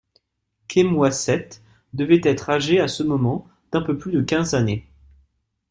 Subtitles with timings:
[0.67, 1.49] Khâemouaset
[1.93, 4.89] devait être âgé à ce moment d'un peu plus de quinze années.